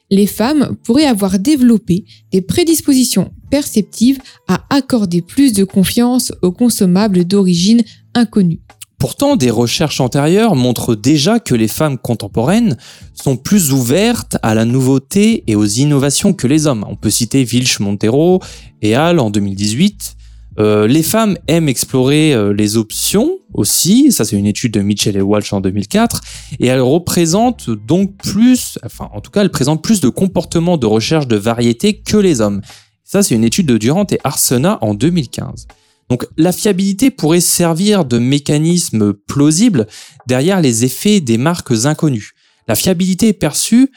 les 0.08 0.28
femmes 0.28 0.76
pourraient 0.84 1.04
avoir 1.04 1.40
développé 1.40 2.04
des 2.30 2.42
prédispositions 2.42 3.32
perceptives 3.50 4.20
à 4.46 4.64
accorder 4.70 5.20
plus 5.20 5.52
de 5.52 5.64
confiance 5.64 6.32
aux 6.42 6.52
consommables 6.52 7.24
d'origine 7.24 7.82
inconnue. 8.14 8.60
Pourtant, 8.98 9.34
des 9.34 9.50
recherches 9.50 10.00
antérieures 10.00 10.54
montrent 10.54 10.94
déjà 10.94 11.40
que 11.40 11.56
les 11.56 11.66
femmes 11.66 11.98
contemporaines 11.98 12.76
sont 13.14 13.36
plus 13.36 13.72
ouvertes 13.72 14.38
à 14.44 14.54
la 14.54 14.64
nouveauté 14.64 15.42
et 15.48 15.56
aux 15.56 15.66
innovations 15.66 16.32
que 16.34 16.46
les 16.46 16.68
hommes. 16.68 16.86
On 16.88 16.94
peut 16.94 17.10
citer 17.10 17.42
Vilch 17.42 17.80
Montero 17.80 18.40
et 18.80 18.96
Hall 18.96 19.18
en 19.18 19.30
2018, 19.30 20.14
euh, 20.58 20.86
les 20.86 21.02
femmes 21.02 21.36
aiment 21.48 21.68
explorer 21.68 22.32
euh, 22.32 22.52
les 22.52 22.76
options 22.76 23.38
aussi, 23.52 24.12
ça 24.12 24.24
c'est 24.24 24.36
une 24.36 24.46
étude 24.46 24.72
de 24.72 24.80
Mitchell 24.80 25.16
et 25.16 25.20
Walsh 25.20 25.52
en 25.52 25.60
2004, 25.60 26.20
et 26.60 26.66
elles 26.66 26.80
représentent 26.80 27.70
donc 27.70 28.16
plus, 28.16 28.78
enfin 28.84 29.08
en 29.12 29.20
tout 29.20 29.30
cas 29.30 29.42
elles 29.42 29.50
présentent 29.50 29.82
plus 29.82 30.00
de 30.00 30.08
comportements 30.08 30.76
de 30.76 30.86
recherche 30.86 31.26
de 31.26 31.36
variété 31.36 32.00
que 32.00 32.16
les 32.16 32.40
hommes. 32.40 32.60
Ça 33.04 33.22
c'est 33.22 33.34
une 33.34 33.44
étude 33.44 33.66
de 33.66 33.78
Durant 33.78 34.06
et 34.10 34.18
Arsena 34.24 34.78
en 34.80 34.94
2015. 34.94 35.66
Donc 36.08 36.26
la 36.36 36.52
fiabilité 36.52 37.10
pourrait 37.10 37.40
servir 37.40 38.04
de 38.04 38.18
mécanisme 38.18 39.12
plausible 39.12 39.86
derrière 40.26 40.60
les 40.60 40.84
effets 40.84 41.20
des 41.20 41.38
marques 41.38 41.72
inconnues. 41.84 42.32
La 42.68 42.74
fiabilité 42.74 43.32
perçue 43.32 43.90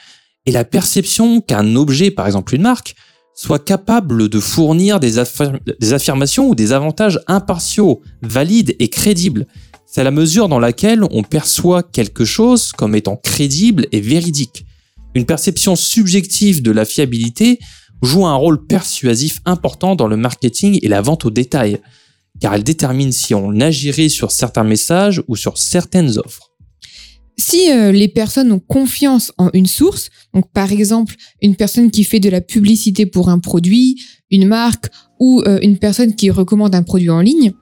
et 0.46 0.50
la 0.50 0.64
perception 0.64 1.40
qu'un 1.40 1.76
objet, 1.76 2.10
par 2.10 2.26
exemple 2.26 2.54
une 2.54 2.62
marque, 2.62 2.94
soit 3.38 3.64
capable 3.64 4.28
de 4.28 4.40
fournir 4.40 4.98
des, 4.98 5.20
affirmations 5.20 6.48
ou 6.48 6.54
des 6.56 6.72
avantages 6.72 7.20
impartiaux, 7.28 8.02
valides 8.20 8.74
et 8.80 8.88
crédibles. 8.88 9.46
C'est 9.86 10.02
la 10.02 10.10
mesure 10.10 10.48
dans 10.48 10.58
laquelle 10.58 11.04
on 11.12 11.22
perçoit 11.22 11.84
quelque 11.84 12.24
chose 12.24 12.72
comme 12.72 12.96
étant 12.96 13.14
crédible 13.14 13.86
et 13.92 14.00
véridique. 14.00 14.66
Une 15.14 15.24
perception 15.24 15.76
subjective 15.76 16.62
de 16.62 16.72
la 16.72 16.84
fiabilité 16.84 17.60
joue 18.02 18.26
un 18.26 18.34
rôle 18.34 18.66
persuasif 18.66 19.38
important 19.44 19.94
dans 19.94 20.08
le 20.08 20.16
marketing 20.16 20.80
et 20.82 20.88
la 20.88 21.00
vente 21.00 21.24
au 21.24 21.30
détail, 21.30 21.78
car 22.40 22.54
elle 22.54 22.64
détermine 22.64 23.12
si 23.12 23.36
on 23.36 23.60
agirait 23.60 24.08
sur 24.08 24.32
certains 24.32 24.64
messages 24.64 25.22
ou 25.28 25.36
sur 25.36 25.58
certaines 25.58 26.18
offres. 26.18 26.47
Si 27.38 27.70
euh, 27.70 27.92
les 27.92 28.08
personnes 28.08 28.50
ont 28.50 28.58
confiance 28.58 29.32
en 29.38 29.50
une 29.54 29.66
source, 29.66 30.10
donc 30.34 30.50
par 30.52 30.72
exemple 30.72 31.14
une 31.40 31.54
personne 31.54 31.90
qui 31.90 32.02
fait 32.02 32.18
de 32.18 32.28
la 32.28 32.40
publicité 32.40 33.06
pour 33.06 33.28
un 33.28 33.38
produit, 33.38 34.02
une 34.30 34.46
marque 34.46 34.90
ou 35.20 35.40
euh, 35.46 35.60
une 35.62 35.78
personne 35.78 36.14
qui 36.16 36.30
recommande 36.30 36.74
un 36.74 36.82
produit 36.82 37.10
en 37.10 37.20
ligne, 37.20 37.52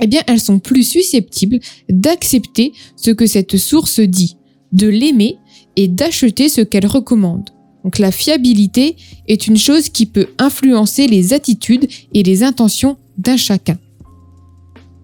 eh 0.00 0.06
bien 0.06 0.22
elles 0.26 0.40
sont 0.40 0.58
plus 0.58 0.84
susceptibles 0.84 1.60
d'accepter 1.90 2.72
ce 2.96 3.10
que 3.10 3.26
cette 3.26 3.58
source 3.58 4.00
dit, 4.00 4.38
de 4.72 4.88
l'aimer 4.88 5.36
et 5.76 5.86
d'acheter 5.86 6.48
ce 6.48 6.62
qu'elle 6.62 6.86
recommande. 6.86 7.50
Donc 7.84 7.98
la 7.98 8.10
fiabilité 8.10 8.96
est 9.28 9.46
une 9.46 9.58
chose 9.58 9.90
qui 9.90 10.06
peut 10.06 10.28
influencer 10.38 11.06
les 11.08 11.34
attitudes 11.34 11.86
et 12.14 12.22
les 12.22 12.42
intentions 12.42 12.96
d'un 13.18 13.36
chacun. 13.36 13.76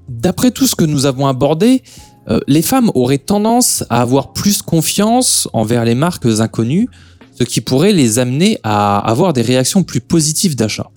D'après 0.09 0.51
tout 0.51 0.67
ce 0.67 0.75
que 0.75 0.85
nous 0.85 1.05
avons 1.07 1.27
abordé, 1.27 1.83
euh, 2.31 2.39
les 2.47 2.63
femmes 2.63 2.91
auraient 2.95 3.19
tendance 3.19 3.85
à 3.91 4.01
avoir 4.01 4.33
plus 4.33 4.63
confiance 4.63 5.49
envers 5.53 5.85
les 5.85 5.95
marques 5.95 6.27
inconnues, 6.27 6.89
ce 7.37 7.45
qui 7.45 7.61
pourrait 7.61 7.93
les 7.93 8.19
amener 8.19 8.59
à 8.63 8.99
avoir 8.99 9.33
des 9.33 9.43
réactions 9.43 9.83
plus 9.83 10.01
positives 10.01 10.57
d'achat. 10.57 10.91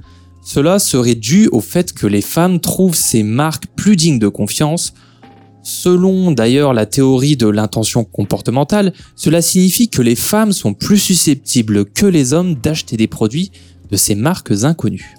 Cela 0.46 0.78
serait 0.78 1.16
dû 1.16 1.48
au 1.52 1.62
fait 1.62 1.94
que 1.94 2.06
les 2.06 2.22
femmes 2.22 2.60
trouvent 2.60 2.96
ces 2.96 3.24
marques 3.24 3.68
plus 3.76 3.96
dignes 3.96 4.20
de 4.20 4.28
confiance. 4.28 4.94
Selon 5.64 6.32
d'ailleurs 6.32 6.74
la 6.74 6.86
théorie 6.86 7.38
de 7.38 7.48
l'intention 7.48 8.04
comportementale, 8.04 8.94
cela 9.16 9.42
signifie 9.42 9.88
que 9.88 10.02
les 10.02 10.18
femmes 10.18 10.52
sont 10.52 10.74
plus 10.74 11.00
susceptibles 11.00 11.86
que 11.86 12.06
les 12.06 12.34
hommes 12.34 12.56
d'acheter 12.56 12.98
des 12.98 13.08
produits 13.08 13.52
de 13.90 13.96
ces 13.96 14.16
marques 14.16 14.52
inconnues. 14.64 15.16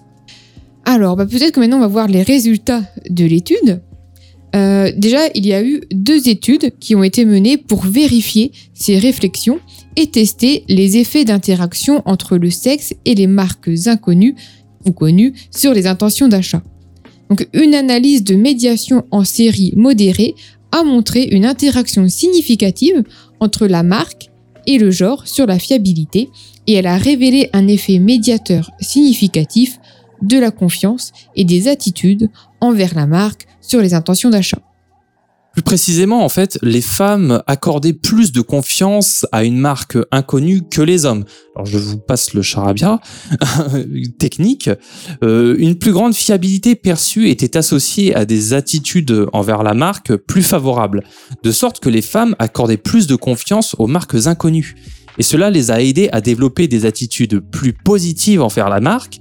Alors, 0.84 1.16
bah, 1.16 1.24
peut-être 1.24 1.52
que 1.52 1.60
maintenant 1.60 1.78
on 1.78 1.80
va 1.80 1.86
voir 1.86 2.08
les 2.08 2.22
résultats 2.22 2.82
de 3.08 3.24
l'étude. 3.24 3.80
Euh, 4.54 4.92
déjà, 4.96 5.18
il 5.34 5.46
y 5.46 5.52
a 5.52 5.64
eu 5.64 5.82
deux 5.90 6.28
études 6.28 6.70
qui 6.78 6.94
ont 6.94 7.02
été 7.02 7.24
menées 7.24 7.56
pour 7.56 7.84
vérifier 7.84 8.52
ces 8.72 8.98
réflexions 8.98 9.58
et 9.96 10.06
tester 10.06 10.64
les 10.68 10.96
effets 10.96 11.24
d'interaction 11.24 12.02
entre 12.04 12.36
le 12.36 12.50
sexe 12.50 12.94
et 13.04 13.14
les 13.14 13.26
marques 13.26 13.70
inconnues 13.86 14.36
ou 14.86 14.92
connues 14.92 15.34
sur 15.50 15.72
les 15.72 15.86
intentions 15.86 16.28
d'achat. 16.28 16.62
Donc, 17.30 17.48
une 17.52 17.74
analyse 17.74 18.22
de 18.22 18.36
médiation 18.36 19.04
en 19.10 19.24
série 19.24 19.72
modérée 19.76 20.34
a 20.72 20.84
montré 20.84 21.24
une 21.24 21.46
interaction 21.46 22.08
significative 22.08 23.02
entre 23.40 23.66
la 23.66 23.82
marque 23.82 24.30
et 24.66 24.78
le 24.78 24.90
genre 24.90 25.26
sur 25.26 25.46
la 25.46 25.58
fiabilité 25.58 26.28
et 26.66 26.74
elle 26.74 26.86
a 26.86 26.96
révélé 26.96 27.50
un 27.52 27.66
effet 27.66 27.98
médiateur 27.98 28.70
significatif 28.80 29.78
de 30.22 30.38
la 30.38 30.50
confiance 30.50 31.12
et 31.36 31.44
des 31.44 31.68
attitudes 31.68 32.28
envers 32.68 32.94
la 32.94 33.06
marque 33.06 33.46
sur 33.60 33.80
les 33.80 33.94
intentions 33.94 34.30
d'achat. 34.30 34.58
Plus 35.54 35.62
précisément, 35.62 36.24
en 36.24 36.28
fait, 36.28 36.58
les 36.62 36.80
femmes 36.80 37.40
accordaient 37.46 37.92
plus 37.92 38.32
de 38.32 38.40
confiance 38.40 39.24
à 39.30 39.44
une 39.44 39.56
marque 39.56 39.96
inconnue 40.10 40.62
que 40.68 40.82
les 40.82 41.04
hommes. 41.04 41.24
Alors, 41.54 41.66
je 41.66 41.78
vous 41.78 41.96
passe 41.96 42.34
le 42.34 42.42
charabia 42.42 42.98
technique. 44.18 44.68
Euh, 45.22 45.54
une 45.58 45.76
plus 45.76 45.92
grande 45.92 46.12
fiabilité 46.12 46.74
perçue 46.74 47.28
était 47.28 47.56
associée 47.56 48.16
à 48.16 48.24
des 48.24 48.52
attitudes 48.52 49.26
envers 49.32 49.62
la 49.62 49.74
marque 49.74 50.16
plus 50.16 50.42
favorables, 50.42 51.04
de 51.44 51.52
sorte 51.52 51.78
que 51.78 51.88
les 51.88 52.02
femmes 52.02 52.34
accordaient 52.40 52.76
plus 52.76 53.06
de 53.06 53.14
confiance 53.14 53.76
aux 53.78 53.86
marques 53.86 54.26
inconnues. 54.26 54.74
Et 55.18 55.22
cela 55.22 55.50
les 55.50 55.70
a 55.70 55.80
aidées 55.80 56.08
à 56.10 56.20
développer 56.20 56.66
des 56.66 56.84
attitudes 56.84 57.38
plus 57.38 57.72
positives 57.72 58.42
envers 58.42 58.68
la 58.68 58.80
marque, 58.80 59.20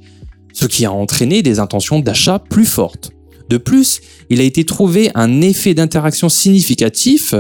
ce 0.52 0.66
qui 0.66 0.84
a 0.86 0.92
entraîné 0.92 1.44
des 1.44 1.60
intentions 1.60 2.00
d'achat 2.00 2.40
plus 2.40 2.66
fortes. 2.66 3.12
De 3.54 3.60
plus, 3.60 4.02
il 4.32 4.42
a 4.42 4.44
été 4.44 4.66
trouvé 4.66 5.12
un 5.14 5.42
effet 5.42 5.76
d'interaction 5.76 6.28
significatif 6.28 7.36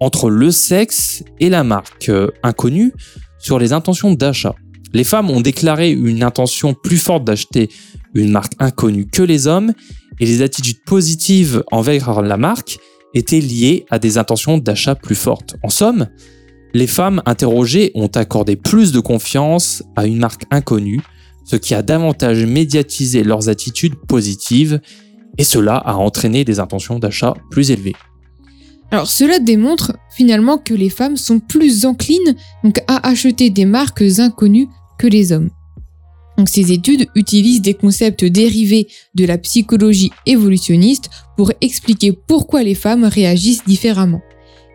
entre 0.00 0.30
le 0.30 0.50
sexe 0.50 1.22
et 1.38 1.50
la 1.50 1.64
marque 1.64 2.08
euh, 2.08 2.28
inconnue 2.42 2.94
sur 3.38 3.58
les 3.58 3.74
intentions 3.74 4.14
d'achat. 4.14 4.54
Les 4.94 5.04
femmes 5.04 5.28
ont 5.28 5.42
déclaré 5.42 5.90
une 5.90 6.22
intention 6.22 6.72
plus 6.72 6.96
forte 6.96 7.24
d'acheter 7.24 7.68
une 8.14 8.30
marque 8.30 8.54
inconnue 8.58 9.04
que 9.04 9.22
les 9.22 9.48
hommes 9.48 9.74
et 10.18 10.24
les 10.24 10.40
attitudes 10.40 10.82
positives 10.86 11.62
envers 11.70 12.22
la 12.22 12.38
marque 12.38 12.78
étaient 13.12 13.40
liées 13.40 13.84
à 13.90 13.98
des 13.98 14.16
intentions 14.16 14.56
d'achat 14.56 14.94
plus 14.94 15.14
fortes. 15.14 15.56
En 15.62 15.68
somme, 15.68 16.06
les 16.72 16.86
femmes 16.86 17.20
interrogées 17.26 17.90
ont 17.94 18.06
accordé 18.06 18.56
plus 18.56 18.92
de 18.92 19.00
confiance 19.00 19.82
à 19.94 20.06
une 20.06 20.20
marque 20.20 20.44
inconnue, 20.50 21.02
ce 21.44 21.56
qui 21.56 21.74
a 21.74 21.82
davantage 21.82 22.46
médiatisé 22.46 23.24
leurs 23.24 23.50
attitudes 23.50 23.96
positives 24.08 24.80
et 25.38 25.44
cela 25.44 25.76
a 25.76 25.94
entraîné 25.94 26.44
des 26.44 26.60
intentions 26.60 26.98
d'achat 26.98 27.34
plus 27.50 27.70
élevées. 27.70 27.96
Alors 28.90 29.08
cela 29.08 29.38
démontre 29.38 29.96
finalement 30.10 30.58
que 30.58 30.74
les 30.74 30.90
femmes 30.90 31.16
sont 31.16 31.38
plus 31.38 31.86
enclines 31.86 32.34
à 32.88 33.08
acheter 33.08 33.50
des 33.50 33.64
marques 33.64 34.02
inconnues 34.18 34.68
que 34.98 35.06
les 35.06 35.32
hommes. 35.32 35.50
Ces 36.46 36.72
études 36.72 37.06
utilisent 37.14 37.60
des 37.60 37.74
concepts 37.74 38.24
dérivés 38.24 38.88
de 39.14 39.24
la 39.26 39.38
psychologie 39.38 40.10
évolutionniste 40.26 41.10
pour 41.36 41.52
expliquer 41.60 42.12
pourquoi 42.12 42.62
les 42.62 42.74
femmes 42.74 43.04
réagissent 43.04 43.64
différemment. 43.64 44.22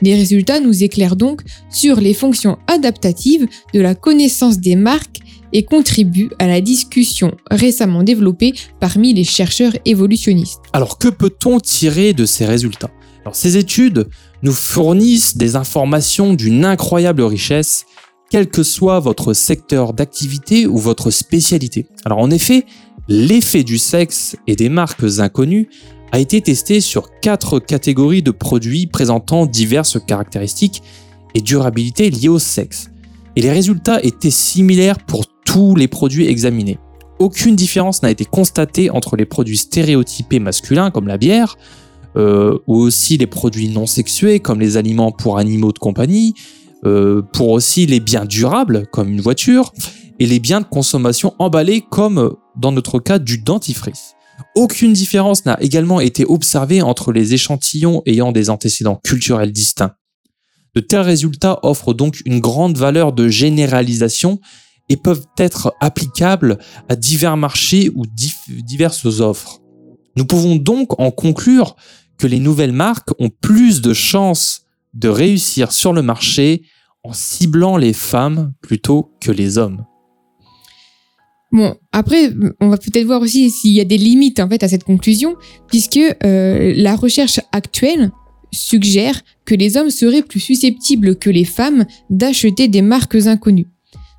Les 0.01 0.15
résultats 0.15 0.59
nous 0.59 0.83
éclairent 0.83 1.15
donc 1.15 1.41
sur 1.69 1.99
les 1.99 2.13
fonctions 2.13 2.57
adaptatives 2.67 3.47
de 3.73 3.79
la 3.79 3.95
connaissance 3.95 4.59
des 4.59 4.75
marques 4.75 5.19
et 5.55 5.63
contribue 5.63 6.29
à 6.37 6.47
la 6.47 6.59
discussion 6.59 7.33
récemment 7.49 8.03
développée 8.03 8.53
parmi 8.81 9.13
les 9.13 9.23
chercheurs 9.23 9.71
évolutionnistes. 9.85 10.59
Alors 10.73 10.97
que 10.97 11.07
peut-on 11.07 11.61
tirer 11.61 12.11
de 12.11 12.25
ces 12.25 12.45
résultats? 12.45 12.91
Alors, 13.21 13.37
Ces 13.37 13.55
études 13.55 14.09
nous 14.43 14.51
fournissent 14.51 15.37
des 15.37 15.55
informations 15.55 16.33
d'une 16.33 16.65
incroyable 16.65 17.21
richesse, 17.21 17.85
quel 18.29 18.49
que 18.49 18.63
soit 18.63 18.99
votre 18.99 19.31
secteur 19.31 19.93
d'activité 19.93 20.67
ou 20.67 20.77
votre 20.77 21.09
spécialité. 21.09 21.87
Alors 22.03 22.19
en 22.19 22.31
effet, 22.31 22.65
l'effet 23.07 23.63
du 23.63 23.77
sexe 23.77 24.35
et 24.47 24.57
des 24.57 24.67
marques 24.67 25.19
inconnues 25.19 25.69
a 26.11 26.19
été 26.19 26.41
testé 26.41 26.81
sur 26.81 27.17
quatre 27.21 27.59
catégories 27.59 28.21
de 28.21 28.31
produits 28.31 28.87
présentant 28.87 29.45
diverses 29.45 29.99
caractéristiques 30.05 30.83
et 31.33 31.39
durabilité 31.39 32.09
liées 32.09 32.27
au 32.27 32.39
sexe. 32.39 32.89
Et 33.37 33.41
les 33.41 33.51
résultats 33.51 34.03
étaient 34.03 34.29
similaires 34.29 34.99
pour 34.99 35.23
tous 35.55 35.73
les 35.73 35.87
produits 35.87 36.27
examinés. 36.27 36.77
Aucune 37.17 37.55
différence 37.55 38.03
n'a 38.03 38.11
été 38.11 38.25
constatée 38.25 38.89
entre 38.89 39.15
les 39.15 39.23
produits 39.23 39.55
stéréotypés 39.55 40.39
masculins 40.39 40.91
comme 40.91 41.07
la 41.07 41.17
bière, 41.17 41.55
euh, 42.17 42.59
ou 42.67 42.75
aussi 42.75 43.15
les 43.15 43.25
produits 43.25 43.69
non 43.69 43.85
sexués 43.85 44.41
comme 44.41 44.59
les 44.59 44.75
aliments 44.75 45.13
pour 45.13 45.37
animaux 45.37 45.71
de 45.71 45.79
compagnie, 45.79 46.33
euh, 46.83 47.21
pour 47.21 47.51
aussi 47.51 47.85
les 47.85 48.01
biens 48.01 48.25
durables 48.25 48.85
comme 48.87 49.07
une 49.07 49.21
voiture, 49.21 49.71
et 50.19 50.25
les 50.25 50.39
biens 50.39 50.59
de 50.59 50.65
consommation 50.65 51.33
emballés 51.39 51.85
comme 51.89 52.35
dans 52.57 52.73
notre 52.73 52.99
cas 52.99 53.17
du 53.17 53.37
dentifrice. 53.37 54.15
Aucune 54.57 54.91
différence 54.91 55.45
n'a 55.45 55.57
également 55.61 56.01
été 56.01 56.25
observée 56.25 56.81
entre 56.81 57.13
les 57.13 57.33
échantillons 57.33 58.01
ayant 58.05 58.33
des 58.33 58.49
antécédents 58.49 58.99
culturels 59.05 59.53
distincts. 59.53 59.95
De 60.75 60.81
tels 60.81 60.99
résultats 60.99 61.59
offrent 61.63 61.93
donc 61.93 62.21
une 62.25 62.41
grande 62.41 62.77
valeur 62.77 63.13
de 63.13 63.29
généralisation 63.29 64.41
et 64.89 64.97
peuvent 64.97 65.25
être 65.37 65.73
applicables 65.79 66.57
à 66.89 66.95
divers 66.95 67.37
marchés 67.37 67.89
ou 67.95 68.05
diverses 68.05 69.05
offres. 69.19 69.61
Nous 70.15 70.25
pouvons 70.25 70.55
donc 70.55 70.99
en 70.99 71.11
conclure 71.11 71.75
que 72.17 72.27
les 72.27 72.39
nouvelles 72.39 72.71
marques 72.71 73.09
ont 73.19 73.29
plus 73.29 73.81
de 73.81 73.93
chances 73.93 74.65
de 74.93 75.09
réussir 75.09 75.71
sur 75.71 75.91
le 75.91 76.01
marché 76.01 76.63
en 77.03 77.13
ciblant 77.13 77.77
les 77.77 77.93
femmes 77.93 78.53
plutôt 78.61 79.11
que 79.21 79.31
les 79.31 79.57
hommes. 79.57 79.85
Bon, 81.51 81.75
après, 81.91 82.33
on 82.59 82.69
va 82.69 82.77
peut-être 82.77 83.05
voir 83.05 83.21
aussi 83.21 83.49
s'il 83.49 83.71
y 83.71 83.79
a 83.79 83.85
des 83.85 83.97
limites 83.97 84.39
en 84.39 84.49
fait 84.49 84.63
à 84.63 84.67
cette 84.67 84.83
conclusion, 84.83 85.35
puisque 85.67 85.97
euh, 85.97 86.73
la 86.75 86.95
recherche 86.95 87.39
actuelle 87.51 88.11
suggère 88.51 89.21
que 89.45 89.55
les 89.55 89.77
hommes 89.77 89.89
seraient 89.89 90.23
plus 90.23 90.39
susceptibles 90.39 91.17
que 91.17 91.29
les 91.29 91.45
femmes 91.45 91.85
d'acheter 92.09 92.67
des 92.67 92.81
marques 92.81 93.15
inconnues. 93.15 93.67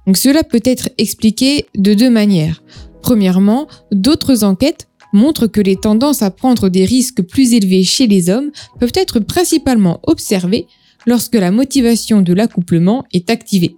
Donc 0.06 0.16
cela 0.16 0.44
peut 0.44 0.62
être 0.64 0.88
expliqué 0.98 1.66
de 1.76 1.94
deux 1.94 2.10
manières. 2.10 2.62
Premièrement, 3.02 3.66
d'autres 3.92 4.44
enquêtes 4.44 4.88
montrent 5.12 5.46
que 5.46 5.60
les 5.60 5.76
tendances 5.76 6.22
à 6.22 6.30
prendre 6.30 6.68
des 6.68 6.84
risques 6.84 7.22
plus 7.22 7.52
élevés 7.52 7.84
chez 7.84 8.06
les 8.06 8.30
hommes 8.30 8.50
peuvent 8.78 8.92
être 8.94 9.20
principalement 9.20 10.00
observées 10.04 10.66
lorsque 11.06 11.34
la 11.34 11.50
motivation 11.50 12.20
de 12.20 12.32
l'accouplement 12.32 13.04
est 13.12 13.30
activée. 13.30 13.76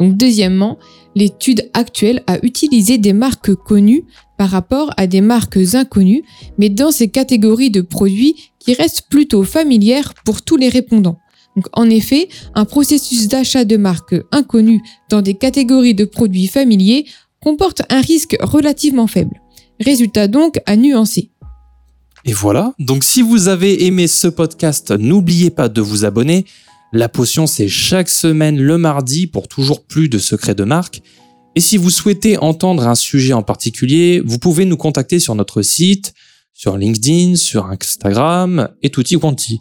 Donc 0.00 0.16
deuxièmement, 0.16 0.78
l'étude 1.14 1.70
actuelle 1.74 2.22
a 2.26 2.38
utilisé 2.44 2.98
des 2.98 3.12
marques 3.12 3.54
connues 3.54 4.04
par 4.38 4.50
rapport 4.50 4.92
à 4.96 5.06
des 5.06 5.20
marques 5.20 5.58
inconnues, 5.74 6.24
mais 6.58 6.70
dans 6.70 6.90
ces 6.90 7.08
catégories 7.08 7.70
de 7.70 7.82
produits 7.82 8.52
qui 8.58 8.74
restent 8.74 9.08
plutôt 9.08 9.44
familières 9.44 10.14
pour 10.24 10.42
tous 10.42 10.56
les 10.56 10.68
répondants. 10.68 11.18
Donc, 11.56 11.66
en 11.72 11.88
effet, 11.90 12.28
un 12.54 12.64
processus 12.64 13.28
d'achat 13.28 13.64
de 13.64 13.76
marques 13.76 14.16
inconnues 14.30 14.82
dans 15.10 15.22
des 15.22 15.34
catégories 15.34 15.94
de 15.94 16.04
produits 16.04 16.46
familiers 16.46 17.06
comporte 17.42 17.82
un 17.90 18.00
risque 18.00 18.36
relativement 18.40 19.06
faible. 19.06 19.40
Résultat 19.80 20.28
donc 20.28 20.60
à 20.66 20.76
nuancer. 20.76 21.30
Et 22.24 22.32
voilà, 22.32 22.72
donc 22.78 23.02
si 23.02 23.20
vous 23.20 23.48
avez 23.48 23.84
aimé 23.84 24.06
ce 24.06 24.28
podcast, 24.28 24.92
n'oubliez 24.92 25.50
pas 25.50 25.68
de 25.68 25.80
vous 25.80 26.04
abonner. 26.04 26.46
La 26.92 27.08
potion, 27.08 27.46
c'est 27.46 27.68
chaque 27.68 28.08
semaine 28.08 28.58
le 28.60 28.78
mardi 28.78 29.26
pour 29.26 29.48
toujours 29.48 29.84
plus 29.84 30.08
de 30.08 30.18
secrets 30.18 30.54
de 30.54 30.62
marque. 30.62 31.02
Et 31.56 31.60
si 31.60 31.76
vous 31.76 31.90
souhaitez 31.90 32.38
entendre 32.38 32.86
un 32.86 32.94
sujet 32.94 33.32
en 33.32 33.42
particulier, 33.42 34.22
vous 34.24 34.38
pouvez 34.38 34.64
nous 34.64 34.76
contacter 34.76 35.18
sur 35.18 35.34
notre 35.34 35.62
site, 35.62 36.14
sur 36.52 36.76
LinkedIn, 36.76 37.36
sur 37.36 37.66
Instagram 37.66 38.68
et 38.82 38.90
tutti 38.90 39.18
quanti. 39.18 39.60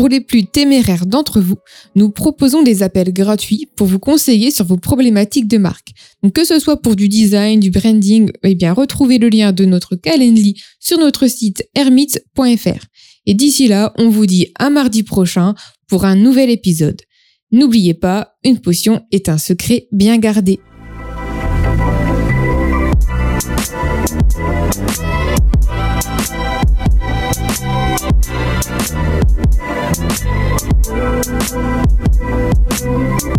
Pour 0.00 0.08
les 0.08 0.22
plus 0.22 0.46
téméraires 0.46 1.04
d'entre 1.04 1.42
vous, 1.42 1.58
nous 1.94 2.08
proposons 2.08 2.62
des 2.62 2.82
appels 2.82 3.12
gratuits 3.12 3.68
pour 3.76 3.86
vous 3.86 3.98
conseiller 3.98 4.50
sur 4.50 4.64
vos 4.64 4.78
problématiques 4.78 5.46
de 5.46 5.58
marque. 5.58 5.90
Que 6.32 6.42
ce 6.42 6.58
soit 6.58 6.80
pour 6.80 6.96
du 6.96 7.06
design, 7.06 7.60
du 7.60 7.70
branding, 7.70 8.30
eh 8.42 8.54
bien 8.54 8.72
retrouvez 8.72 9.18
le 9.18 9.28
lien 9.28 9.52
de 9.52 9.66
notre 9.66 9.96
Calendly 9.96 10.58
sur 10.78 10.98
notre 10.98 11.26
site 11.26 11.68
hermits.fr. 11.74 12.86
Et 13.26 13.34
d'ici 13.34 13.68
là, 13.68 13.92
on 13.98 14.08
vous 14.08 14.24
dit 14.24 14.46
à 14.58 14.70
mardi 14.70 15.02
prochain 15.02 15.54
pour 15.86 16.06
un 16.06 16.16
nouvel 16.16 16.48
épisode. 16.48 17.02
N'oubliez 17.52 17.92
pas, 17.92 18.38
une 18.42 18.58
potion 18.58 19.02
est 19.12 19.28
un 19.28 19.36
secret 19.36 19.86
bien 19.92 20.16
gardé. 20.16 20.60